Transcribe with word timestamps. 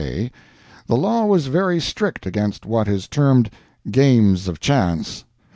K); 0.01 0.31
the 0.87 0.97
law 0.97 1.27
was 1.27 1.45
very 1.45 1.79
strict 1.79 2.25
against 2.25 2.65
what 2.65 2.87
is 2.87 3.07
termed 3.07 3.51
"games 3.91 4.47
of 4.47 4.59
chance." 4.59 5.25